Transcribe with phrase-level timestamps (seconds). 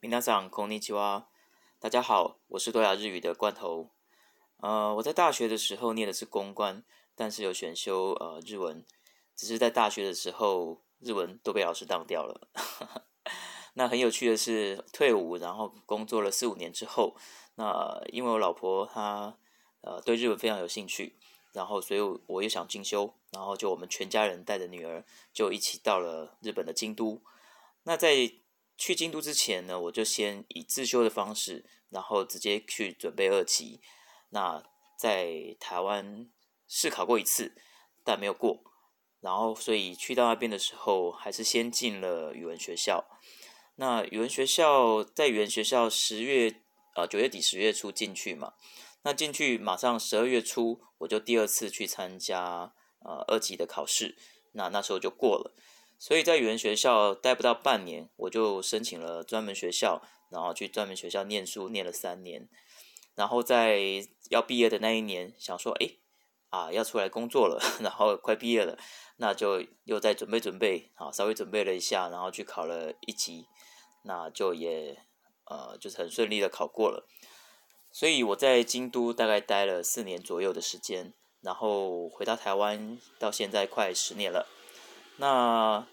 [0.00, 1.26] 皆さんこんにちは。
[1.80, 3.90] 大家好，我是多雅日语的罐头。
[4.58, 6.82] 呃，我在大学的时候念的是公关，
[7.14, 8.84] 但是有选修呃日文，
[9.34, 12.48] 只是在大学的时候日文都被老师当掉了。
[13.74, 17.16] 那很有趣的是，退伍然后工作了四五年之后，
[17.54, 19.36] 那因为我老婆她
[19.80, 21.16] 呃对日文非常有兴趣，
[21.52, 27.22] 然后所以我又想进修，然后就我们全家人带着女儿就一起到了日本的京都。
[27.84, 28.30] 那在
[28.77, 33.81] 去京都之前呢，我就先以自修的方式，然后直接去准备二级。
[34.29, 34.63] 那
[34.97, 36.29] 在台湾
[36.67, 37.55] 试考过一次，
[38.03, 38.63] 但没有过。
[39.19, 43.05] 然后所以去到那边的时候，还是先进了语文学校。
[43.75, 46.61] 那语文学校在语文学校十月
[46.95, 48.53] 呃九月底十月初进去嘛，
[49.01, 54.15] 那进去马上十二月初我就第二次去参加呃二级的考试，
[54.51, 55.55] 那那时候就过了。
[55.99, 62.47] 所以在语言学校待不到半年，我就申请了专门学校，然后去专门学校念书，念了三年。
[63.15, 65.89] 然后在要毕业的那一年，想说，哎，
[66.49, 68.77] 啊，要出来工作了， 然后快毕业了，
[69.17, 73.47] 那就又在准备准备，啊，稍微准备了一下，然后去考了一级，
[74.03, 74.99] 那就也
[75.45, 77.07] 呃，就是很顺利的考过了。
[77.91, 84.45] 所以我在京都大概待了四年左右的时间，然后回到台湾，到现在快十年了。
[85.17, 85.87] 那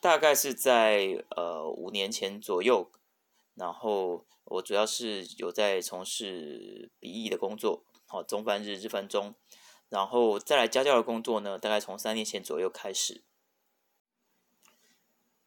[0.00, 2.90] 大概是在呃五年前左右，
[3.54, 9.34] 然后我主要是有在从事笔译的工作，好中翻日，日翻中，
[9.88, 13.24] 然后再来家教的工作呢，大概从三年前左右开始。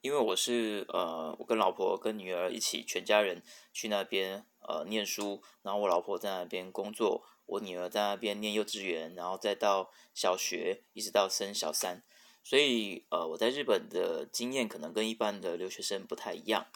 [0.01, 12.03] 因为我是呃，我跟老婆跟女儿一起全家人去那边呃念书，然后我老婆在那边工作，我女儿在那边念幼稚园，然后再到小学，一直到升小三。
[12.43, 16.67] 所以，呃，我在日本的经验可能跟一般的留学生不太一样。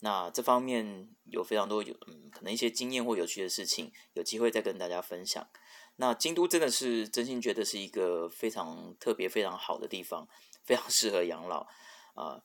[0.00, 5.48] 那这方面有非常多有，嗯，可能一些经验或有趣的事情，有机会再跟大家分享。
[5.96, 10.28] 那京都真的是真心觉得是一个非常特别、非常好的地方，
[10.62, 11.66] 非常适合养老
[12.14, 12.42] 啊。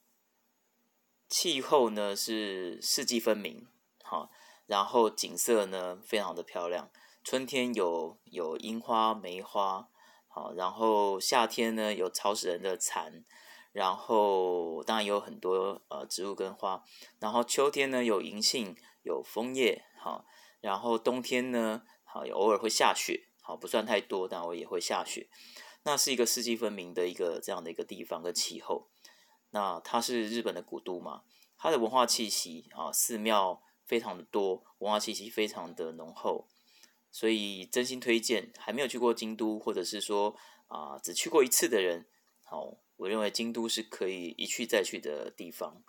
[1.28, 3.68] 气候呢是四季分明，
[4.02, 4.32] 好，
[4.66, 6.90] 然后景色呢非常的漂亮，
[7.22, 9.90] 春天有有樱花、梅花。
[10.34, 13.26] 好，然后夏天呢有超死人的蚕，
[13.74, 16.84] 然后当然也有很多呃植物跟花，
[17.20, 20.26] 然后秋天呢有银杏有枫叶，好，
[20.62, 25.30] 然后冬天呢好偶尔会下雪，好不算太多，但我也会下雪，
[25.84, 28.88] 那是一个四季分明的一个这样的一个地方跟气候，
[29.50, 31.24] 那它是日本的古都嘛，
[31.58, 36.48] 它的文化气息啊寺庙非常的多，文化气息非常的浓厚。
[37.12, 40.36] 所以真心推荐还没有去过京都，或者是说
[40.68, 42.06] 啊只去过一次的人，
[42.44, 45.84] 好，我认为京都是可以一去再去的地方。